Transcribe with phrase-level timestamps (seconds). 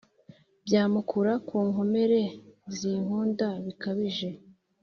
[0.65, 2.21] Byamukura ku nkomere
[2.77, 4.29] zinkunda bikabije.